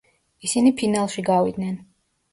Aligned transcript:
ისინი 0.47 0.71
ფინალში 0.79 1.27
გავიდნენ. 1.31 1.81